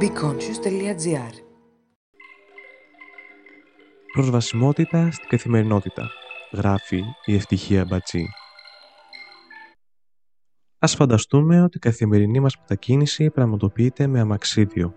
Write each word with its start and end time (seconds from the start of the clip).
beconscious.gr 0.00 1.34
Προσβασιμότητα 4.12 5.10
στην 5.10 5.28
καθημερινότητα. 5.28 6.10
Γράφει 6.52 7.02
η 7.24 7.34
Ευτυχία 7.34 7.84
Μπατσί. 7.84 8.26
Ας 10.78 10.94
φανταστούμε 10.94 11.62
ότι 11.62 11.76
η 11.76 11.80
καθημερινή 11.80 12.40
μας 12.40 12.56
μετακίνηση 12.56 13.30
πραγματοποιείται 13.30 14.06
με 14.06 14.20
αμαξίδιο. 14.20 14.94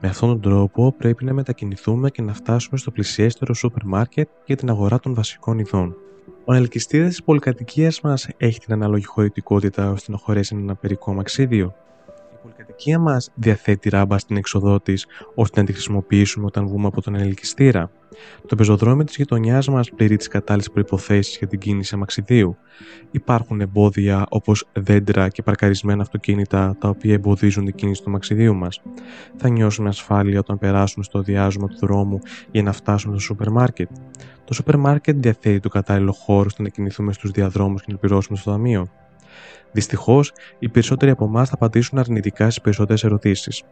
Με 0.00 0.08
αυτόν 0.08 0.28
τον 0.28 0.40
τρόπο 0.40 0.94
πρέπει 0.98 1.24
να 1.24 1.32
μετακινηθούμε 1.32 2.10
και 2.10 2.22
να 2.22 2.34
φτάσουμε 2.34 2.78
στο 2.78 2.90
πλησιέστερο 2.90 3.54
σούπερ 3.54 3.84
μάρκετ 3.84 4.28
για 4.44 4.56
την 4.56 4.70
αγορά 4.70 5.00
των 5.00 5.14
βασικών 5.14 5.58
ειδών. 5.58 5.96
Ο 6.44 6.52
ανελκυστήρα 6.52 7.08
της 7.08 7.22
πολυκατοικίας 7.22 8.00
μας 8.00 8.28
έχει 8.36 8.58
την 8.58 8.72
ανάλογη 8.72 9.04
χωρητικότητα 9.04 9.90
ώστε 9.90 10.12
να 10.12 10.18
χωρέσει 10.18 10.56
ένα 10.56 10.74
περικό 10.74 11.10
αμαξίδιο 11.10 11.74
πολυκατοικία 12.46 12.98
μας 12.98 13.30
διαθέτει 13.34 13.88
ράμπα 13.88 14.18
στην 14.18 14.36
έξοδό 14.36 14.80
της 14.80 15.06
ώστε 15.34 15.60
να 15.60 15.66
τη 15.66 15.72
χρησιμοποιήσουμε 15.72 16.46
όταν 16.46 16.66
βγούμε 16.66 16.86
από 16.86 17.02
τον 17.02 17.14
ελκυστήρα. 17.14 17.90
Το 18.46 18.56
πεζοδρόμιο 18.56 19.04
της 19.04 19.16
γειτονιάς 19.16 19.68
μας 19.68 19.90
πληρεί 19.90 20.16
τις 20.16 20.28
κατάλληλες 20.28 20.70
προποθέσει 20.70 21.36
για 21.38 21.46
την 21.46 21.58
κίνηση 21.58 21.94
αμαξιδίου. 21.94 22.56
Υπάρχουν 23.10 23.60
εμπόδια 23.60 24.26
όπως 24.28 24.68
δέντρα 24.72 25.28
και 25.28 25.42
παρκαρισμένα 25.42 26.02
αυτοκίνητα 26.02 26.76
τα 26.80 26.88
οποία 26.88 27.14
εμποδίζουν 27.14 27.64
την 27.64 27.74
κίνηση 27.74 28.02
του 28.02 28.08
αμαξιδίου 28.08 28.54
μας. 28.54 28.82
Θα 29.36 29.48
νιώσουμε 29.48 29.88
ασφάλεια 29.88 30.38
όταν 30.38 30.58
περάσουμε 30.58 31.04
στο 31.04 31.20
διάζωμα 31.20 31.68
του 31.68 31.76
δρόμου 31.80 32.18
για 32.50 32.62
να 32.62 32.72
φτάσουμε 32.72 33.12
στο 33.14 33.22
σούπερ 33.22 33.50
μάρκετ. 33.50 33.90
Το 34.44 34.54
σούπερ 34.54 34.76
μάρκετ 34.76 35.16
διαθέτει 35.16 35.60
το 35.60 35.68
κατάλληλο 35.68 36.12
χώρο 36.12 36.44
ώστε 36.46 36.62
να 36.62 36.68
κινηθούμε 36.68 37.12
στους 37.12 37.30
διαδρόμους 37.30 37.82
και 37.82 37.92
να 37.92 37.98
πληρώσουμε 37.98 38.38
στο 38.38 38.50
ταμείο. 38.50 38.88
Δυστυχώς, 39.72 40.32
οι 40.58 40.68
περισσότεροι 40.68 41.10
από 41.10 41.24
εμάς 41.24 41.48
θα 41.48 41.54
απαντήσουν 41.54 41.98
αρνητικά 41.98 42.44
στις 42.44 42.60
περισσότερες 42.60 43.04
ερωτήσεις. 43.04 43.62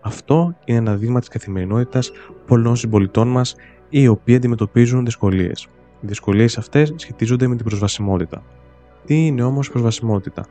Αυτό 0.00 0.56
είναι 0.64 0.78
ένα 0.78 0.96
δείγμα 0.96 1.18
της 1.20 1.28
καθημερινότητας 1.28 2.10
πολλών 2.46 2.76
συμπολιτών 2.76 3.28
μας 3.28 3.54
οι 3.88 4.08
οποίοι 4.08 4.34
αντιμετωπίζουν 4.34 5.04
δυσκολίες. 5.04 5.68
Οι 6.00 6.06
δυσκολίες 6.06 6.58
αυτές 6.58 6.92
σχετίζονται 6.96 7.46
με 7.46 7.56
την 7.56 7.64
προσβασιμότητα. 7.64 8.42
Τι 9.06 9.26
είναι 9.26 9.42
όμως 9.42 9.70
προσβασιμότητα; 9.70 10.46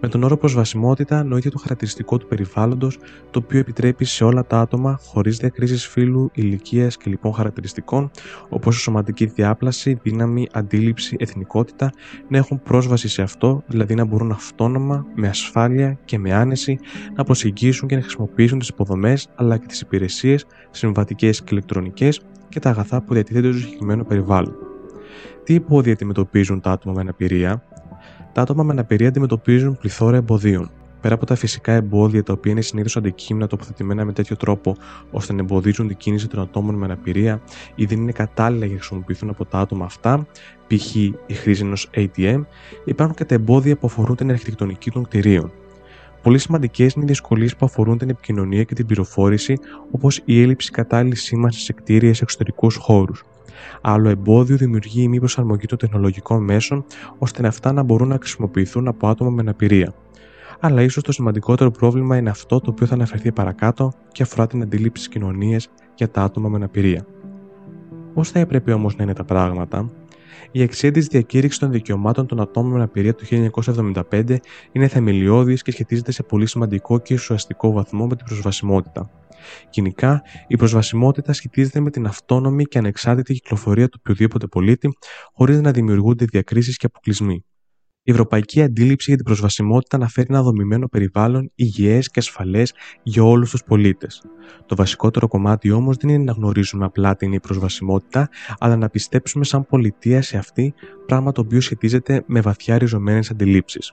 Με 0.00 0.08
τον 0.08 0.22
όρο 0.22 0.36
προσβασιμότητα 0.36 1.24
νοείται 1.24 1.48
το 1.48 1.58
χαρακτηριστικό 1.58 2.16
του 2.18 2.26
περιβάλλοντος 2.26 2.98
το 3.30 3.38
οποίο 3.44 3.58
επιτρέπει 3.58 4.04
σε 4.04 4.24
όλα 4.24 4.46
τα 4.46 4.60
άτομα 4.60 4.98
χωρίς 5.04 5.36
διακρίσεις 5.36 5.86
φύλου, 5.86 6.30
ηλικίας 6.32 6.96
και 6.96 7.10
λοιπόν 7.10 7.32
χαρακτηριστικών 7.32 8.10
όπως 8.48 8.76
σωματική 8.76 9.26
διάπλαση, 9.26 9.98
δύναμη, 10.02 10.46
αντίληψη, 10.52 11.16
εθνικότητα 11.18 11.92
να 12.28 12.36
έχουν 12.38 12.62
πρόσβαση 12.62 13.08
σε 13.08 13.22
αυτό, 13.22 13.62
δηλαδή 13.66 13.94
να 13.94 14.04
μπορούν 14.04 14.30
αυτόνομα, 14.30 15.06
με 15.14 15.28
ασφάλεια 15.28 15.98
και 16.04 16.18
με 16.18 16.32
άνεση 16.32 16.78
να 17.16 17.24
προσεγγίσουν 17.24 17.88
και 17.88 17.94
να 17.94 18.00
χρησιμοποιήσουν 18.02 18.58
τις 18.58 18.68
υποδομές 18.68 19.28
αλλά 19.34 19.56
και 19.58 19.66
τις 19.66 19.80
υπηρεσίες 19.80 20.46
συμβατικές 20.70 21.42
και 21.42 21.48
ηλεκτρονικές 21.50 22.20
και 22.48 22.60
τα 22.60 22.70
αγαθά 22.70 23.02
που 23.02 23.14
διατίθενται 23.14 23.50
στο 23.50 23.60
συγκεκριμένο 23.60 24.04
περιβάλλον. 24.04 24.69
Τι 25.44 25.54
εμπόδια 25.54 25.92
αντιμετωπίζουν 25.92 26.60
τα 26.60 26.70
άτομα 26.70 26.94
με 26.94 27.00
αναπηρία, 27.00 27.62
τα 28.32 28.42
άτομα 28.42 28.62
με 28.62 28.72
αναπηρία 28.72 29.08
αντιμετωπίζουν 29.08 29.78
πληθώρα 29.78 30.16
εμποδίων. 30.16 30.70
Πέρα 31.00 31.14
από 31.14 31.26
τα 31.26 31.34
φυσικά 31.34 31.72
εμπόδια, 31.72 32.22
τα 32.22 32.32
οποία 32.32 32.52
είναι 32.52 32.60
συνήθως 32.60 32.96
αντικείμενα 32.96 33.46
τοποθετημένα 33.46 34.04
με 34.04 34.12
τέτοιο 34.12 34.36
τρόπο 34.36 34.76
ώστε 35.10 35.32
να 35.32 35.40
εμποδίζουν 35.40 35.88
την 35.88 35.96
κίνηση 35.96 36.28
των 36.28 36.40
ατόμων 36.40 36.74
με 36.74 36.84
αναπηρία 36.84 37.42
ή 37.74 37.84
δεν 37.84 37.98
είναι 38.00 38.12
κατάλληλα 38.12 38.64
για 38.64 38.74
να 38.74 38.80
χρησιμοποιηθούν 38.80 39.28
από 39.28 39.44
τα 39.44 39.58
άτομα 39.58 39.84
αυτά, 39.84 40.26
π.χ. 40.66 40.94
η 40.94 41.14
χρήση 41.32 41.62
ενός 41.62 41.90
ATM, 41.94 42.44
υπάρχουν 42.84 43.16
και 43.16 43.24
τα 43.24 43.34
εμπόδια 43.34 43.76
που 43.76 43.86
αφορούν 43.86 44.16
την 44.16 44.30
αρχιτεκτονική 44.30 44.90
των 44.90 45.04
κτηρίων. 45.04 45.52
Πολύ 46.22 46.38
σημαντικές 46.38 46.92
είναι 46.92 47.04
οι 47.04 47.08
δυσκολίες 47.08 47.56
που 47.56 47.64
αφορούν 47.64 47.98
την 47.98 48.08
επικοινωνία 48.08 48.64
και 48.64 48.74
την 48.74 48.86
πληροφόρηση, 48.86 49.58
όπως 49.90 50.22
η 50.24 50.42
έλλειψη 50.42 50.70
κατάλληλης 50.70 51.22
σήμανσης 51.22 51.62
σε 51.62 51.72
κτίρια 51.72 52.14
σε 52.14 52.22
εξωτερικούς 52.22 52.76
χώρους. 52.76 53.24
Άλλο 53.80 54.08
εμπόδιο 54.08 54.56
δημιουργεί 54.56 55.02
η 55.02 55.08
μη 55.08 55.18
προσαρμογή 55.18 55.66
των 55.66 55.78
τεχνολογικών 55.78 56.44
μέσων 56.44 56.84
ώστε 57.18 57.46
αυτά 57.46 57.72
να 57.72 57.82
μπορούν 57.82 58.08
να 58.08 58.16
χρησιμοποιηθούν 58.16 58.88
από 58.88 59.08
άτομα 59.08 59.30
με 59.30 59.40
αναπηρία. 59.40 59.94
Αλλά 60.60 60.82
ίσως 60.82 61.02
το 61.02 61.12
σημαντικότερο 61.12 61.70
πρόβλημα 61.70 62.16
είναι 62.16 62.30
αυτό 62.30 62.60
το 62.60 62.70
οποίο 62.70 62.86
θα 62.86 62.94
αναφερθεί 62.94 63.32
παρακάτω 63.32 63.92
και 64.12 64.22
αφορά 64.22 64.46
την 64.46 64.62
αντίληψη 64.62 65.02
της 65.02 65.08
κοινωνίας 65.08 65.68
για 65.94 66.10
τα 66.10 66.22
άτομα 66.22 66.48
με 66.48 66.56
αναπηρία. 66.56 67.06
Πώς 68.14 68.30
θα 68.30 68.38
έπρεπε 68.38 68.72
όμως 68.72 68.96
να 68.96 69.02
είναι 69.02 69.12
τα 69.12 69.24
πράγματα, 69.24 69.90
η 70.52 70.62
αξία 70.62 70.90
τη 70.90 71.00
διακήρυξης 71.00 71.60
των 71.60 71.70
δικαιωμάτων 71.70 72.26
των 72.26 72.40
ατόμων 72.40 72.70
με 72.70 72.76
αναπηρία 72.76 73.14
του 73.14 73.24
1975 74.10 74.36
είναι 74.72 74.88
θεμελιώδης 74.88 75.62
και 75.62 75.70
σχετίζεται 75.70 76.12
σε 76.12 76.22
πολύ 76.22 76.46
σημαντικό 76.46 76.98
και 76.98 77.14
ουσιαστικό 77.14 77.72
βαθμό 77.72 78.06
με 78.06 78.16
την 78.16 78.26
προσβασιμότητα. 78.26 79.10
Γενικά, 79.70 80.22
η 80.46 80.56
προσβασιμότητα 80.56 81.32
σχετίζεται 81.32 81.80
με 81.80 81.90
την 81.90 82.06
αυτόνομη 82.06 82.64
και 82.64 82.78
ανεξάρτητη 82.78 83.32
κυκλοφορία 83.32 83.88
του 83.88 83.98
οποιοδήποτε 84.00 84.46
πολίτη, 84.46 84.92
χωρίς 85.32 85.60
να 85.60 85.70
δημιουργούνται 85.70 86.24
διακρίσεις 86.24 86.76
και 86.76 86.86
αποκλεισμοί. 86.86 87.44
Η 88.10 88.12
ευρωπαϊκή 88.12 88.62
αντίληψη 88.62 89.04
για 89.06 89.16
την 89.16 89.24
προσβασιμότητα 89.24 89.96
αναφέρει 89.96 90.26
ένα 90.30 90.42
δομημένο 90.42 90.88
περιβάλλον 90.88 91.50
υγιές 91.54 92.10
και 92.10 92.18
ασφαλές 92.18 92.74
για 93.02 93.22
όλους 93.22 93.50
τους 93.50 93.64
πολίτες. 93.64 94.22
Το 94.66 94.76
βασικότερο 94.76 95.28
κομμάτι 95.28 95.70
όμως 95.70 95.96
δεν 95.96 96.10
είναι 96.10 96.24
να 96.24 96.32
γνωρίζουμε 96.32 96.84
απλά 96.84 97.16
την 97.16 97.32
η 97.32 97.40
προσβασιμότητα, 97.40 98.28
αλλά 98.58 98.76
να 98.76 98.88
πιστέψουμε 98.88 99.44
σαν 99.44 99.66
πολιτεία 99.66 100.22
σε 100.22 100.36
αυτή, 100.36 100.74
πράγμα 101.06 101.32
το 101.32 101.40
οποίο 101.40 101.60
σχετίζεται 101.60 102.22
με 102.26 102.40
βαθιά 102.40 102.78
ριζωμένες 102.78 103.30
αντιλήψεις 103.30 103.92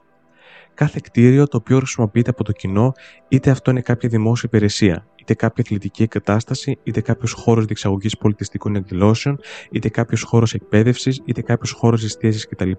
κάθε 0.74 0.98
κτίριο 1.02 1.46
το 1.46 1.56
οποίο 1.56 1.76
χρησιμοποιείται 1.76 2.30
από 2.30 2.44
το 2.44 2.52
κοινό, 2.52 2.92
είτε 3.28 3.50
αυτό 3.50 3.70
είναι 3.70 3.80
κάποια 3.80 4.08
δημόσια 4.08 4.48
υπηρεσία, 4.52 5.06
είτε 5.28 5.36
κάποια 5.46 5.64
αθλητική 5.66 6.02
εγκατάσταση, 6.02 6.78
είτε 6.82 7.00
κάποιος 7.00 7.32
χώρος 7.32 7.64
διεξαγωγής 7.64 8.16
πολιτιστικών 8.16 8.76
εκδηλώσεων, 8.76 9.38
είτε 9.70 9.88
κάποιος 9.88 10.22
χώρος 10.22 10.54
εκπαίδευσης, 10.54 11.20
είτε 11.24 11.42
κάποιος 11.42 11.70
χώρος 11.70 12.04
εστίασης 12.04 12.48
κτλ., 12.48 12.70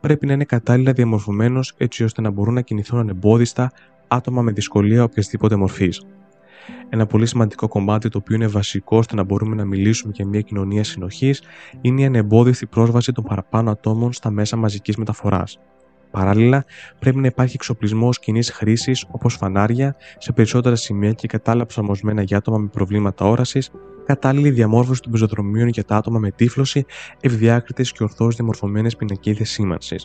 πρέπει 0.00 0.26
να 0.26 0.32
είναι 0.32 0.44
κατάλληλα 0.44 0.92
διαμορφωμένος 0.92 1.74
έτσι 1.76 2.04
ώστε 2.04 2.20
να 2.20 2.30
μπορούν 2.30 2.54
να 2.54 2.60
κινηθούν 2.60 2.98
ανεμπόδιστα 2.98 3.72
άτομα 4.08 4.42
με 4.42 4.52
δυσκολία 4.52 5.02
οποιασδήποτε 5.02 5.56
μορφής. 5.56 6.06
Ένα 6.88 7.06
πολύ 7.06 7.26
σημαντικό 7.26 7.68
κομμάτι 7.68 8.08
το 8.08 8.18
οποίο 8.18 8.36
είναι 8.36 8.46
βασικό 8.46 8.96
ώστε 8.96 9.14
να 9.14 9.24
μπορούμε 9.24 9.54
να 9.54 9.64
μιλήσουμε 9.64 10.12
για 10.14 10.26
μια 10.26 10.40
κοινωνία 10.40 10.84
συνοχής 10.84 11.42
είναι 11.80 12.00
η 12.00 12.04
ανεμπόδιστη 12.04 12.66
πρόσβαση 12.66 13.12
των 13.12 13.24
παραπάνω 13.24 13.70
ατόμων 13.70 14.12
στα 14.12 14.30
μέσα 14.30 14.56
μαζικής 14.56 14.96
μεταφοράς. 14.96 15.58
Παράλληλα, 16.14 16.64
πρέπει 16.98 17.16
να 17.18 17.26
υπάρχει 17.26 17.54
εξοπλισμός 17.54 18.18
κοινής 18.18 18.50
χρήσης 18.50 19.04
όπως 19.10 19.34
φανάρια 19.34 19.96
σε 20.18 20.32
περισσότερα 20.32 20.76
σημεία 20.76 21.12
και 21.12 21.26
κατάλληλα 21.26 21.64
προσαρμοσμένα 21.64 22.22
για 22.22 22.36
άτομα 22.36 22.58
με 22.58 22.66
προβλήματα 22.66 23.24
όρασης, 23.24 23.70
κατάλληλη 24.06 24.50
διαμόρφωση 24.50 25.02
των 25.02 25.12
πεζοδρομίων 25.12 25.68
για 25.68 25.84
τα 25.84 25.96
άτομα 25.96 26.18
με 26.18 26.30
τύφλωση, 26.30 26.84
ευδιάκριτες 27.20 27.92
και 27.92 28.02
ορθώς 28.02 28.34
διαμορφωμένες 28.34 28.96
πινακίδε 28.96 29.44
σήμανση. 29.44 29.96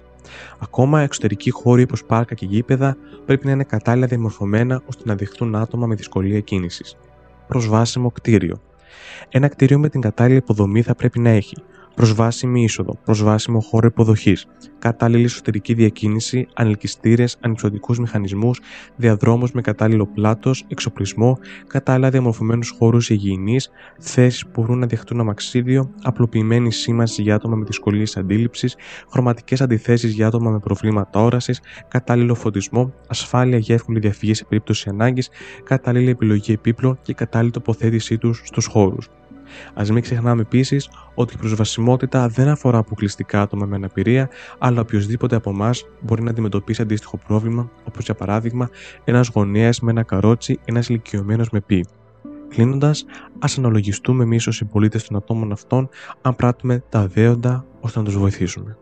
Ακόμα, 0.60 1.02
εξωτερικοί 1.02 1.52
χώροι 1.52 1.84
όπως 1.84 2.06
πάρκα 2.06 2.36
και 2.36 2.46
γήπεδα 2.46 2.98
πρέπει 3.26 3.46
να 3.46 3.52
είναι 3.52 3.64
κατάλληλα 3.64 4.08
διαμορφωμένα 4.08 4.82
ώστε 4.86 5.04
να 5.06 5.16
δεχτούν 5.16 5.56
άτομα 5.56 5.88
με 5.88 5.96
δυσκολία 5.96 6.40
κίνησης. 6.40 6.98
Προσβάσιμο 7.48 8.12
κτίριο. 8.12 8.62
Ένα 9.30 9.48
κτίριο 9.48 9.80
με 9.80 9.90
την 9.90 10.02
κατάλληλη 10.02 10.38
υποδομή 10.38 10.82
θα 10.82 10.96
πρέπει 10.96 11.20
να 11.20 11.30
έχει 11.30 11.56
προσβάσιμη 11.96 12.64
είσοδο, 12.64 12.98
προσβάσιμο 13.04 13.60
χώρο 13.60 13.88
υποδοχής, 13.88 14.48
κατάλληλη 14.80 15.24
εσωτερική 15.24 15.74
διακίνηση, 15.74 16.48
ανελκυστήρες, 16.54 17.38
ανυψωτικού 17.42 17.96
μηχανισμούς, 18.00 18.60
διαδρόμους 18.96 19.52
με 19.52 19.62
κατάλληλο 19.62 20.06
πλάτος, 20.06 20.66
εξοπλισμό, 20.68 21.38
κατάλληλα 21.68 22.10
διαμορφωμένους 22.10 22.70
χώρους 22.78 23.10
υγιεινής, 23.10 23.70
θέσεις 24.00 24.46
που 24.46 24.62
μπορούν 24.62 24.80
να 24.80 24.88
δεχτούν 24.88 25.20
αμαξίδιο, 25.20 25.92
απλοποιημένη 26.02 26.72
σήμανση 26.72 27.22
για 27.22 27.36
άτομα 27.36 27.56
με 27.56 27.66
δυσκολίες 27.66 28.18
αντίληψης, 28.18 28.76
χρωματικές 29.12 29.62
αντιθέσεις 29.62 30.14
για 30.14 30.28
άτομα 30.28 30.52
με 30.52 30.60
προβλήματα 30.60 31.22
όρασης, 31.24 31.62
κατάλληλο 31.88 32.36
φωτισμό, 32.36 32.94
ασφάλεια 33.08 33.58
για 33.58 33.76
εύκολη 33.76 34.00
διαφυγή 34.00 34.34
σε 34.34 34.46
περίπτωση 34.46 34.90
ανάγκης, 34.90 35.30
κατάλληλη 35.64 36.10
επιλογή 36.10 36.54
επίπλων 36.54 37.00
και 37.02 37.14
κατάλληλη 37.14 37.52
τοποθέτησή 37.52 38.18
τους 38.18 38.42
στους 38.46 38.66
χώρους. 38.66 39.10
Α 39.74 39.84
μην 39.92 40.02
ξεχνάμε 40.02 40.42
επίσης 40.42 40.90
ότι 41.14 41.34
η 41.34 41.38
προσβασιμότητα 41.38 42.28
δεν 42.28 42.48
αφορά 42.48 42.78
αποκλειστικά 42.78 43.42
άτομα 43.42 43.66
με 43.66 43.76
αναπηρία, 43.76 44.30
αλλά 44.58 44.82
οποιοδήποτε 44.82 45.36
από 45.36 45.50
εμάς 45.50 45.86
μπορεί 46.00 46.24
να 46.24 46.30
αντιμετωπίσει 46.30 46.82
αντίστοιχο 46.82 47.18
πρόβλημα, 47.28 47.72
όπως 47.88 48.06
για 48.06 48.16
παράδειγμα 48.16 48.70
ένας 49.04 49.28
γονέας 49.34 49.80
με 49.80 49.92
ένα 49.92 50.04
καρότσι, 50.04 50.60
ένας 50.66 50.90
ηλικιωμένος 50.90 51.50
με 51.50 51.62
πι. 51.62 51.86
Κλείνοντας, 52.50 53.06
ας 53.40 53.58
αναλογιστούμε 53.58 54.24
εμείς 54.24 54.48
ως 54.48 54.56
συμπολίτες 54.56 55.08
των 55.08 55.18
ατόμων 55.18 55.52
αυτών 55.52 55.90
αν 56.22 56.36
πράττουμε 56.36 56.84
τα 56.90 57.08
δέοντα 57.08 57.66
ώστε 57.80 58.00
να 58.00 58.06
τους 58.06 58.18
βοηθήσουμε. 58.18 58.78